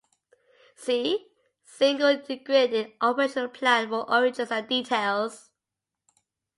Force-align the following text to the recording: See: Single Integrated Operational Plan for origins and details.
See: 0.75 1.27
Single 1.63 2.07
Integrated 2.07 2.93
Operational 3.01 3.49
Plan 3.49 3.87
for 3.87 4.09
origins 4.09 4.49
and 4.49 4.67
details. 4.67 5.51